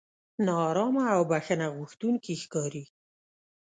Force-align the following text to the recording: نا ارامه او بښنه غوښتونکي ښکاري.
نا 0.45 0.55
ارامه 0.69 1.03
او 1.15 1.21
بښنه 1.31 1.67
غوښتونکي 1.75 2.33
ښکاري. 2.43 2.85